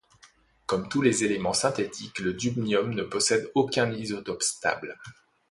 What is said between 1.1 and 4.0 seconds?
éléments synthétiques, le dubnium ne possède aucun